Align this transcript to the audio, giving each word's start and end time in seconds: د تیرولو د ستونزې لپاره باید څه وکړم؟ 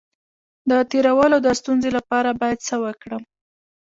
د 0.69 0.71
تیرولو 0.91 1.37
د 1.45 1.47
ستونزې 1.59 1.89
لپاره 1.97 2.29
باید 2.41 2.59
څه 2.67 2.75
وکړم؟ 2.83 3.23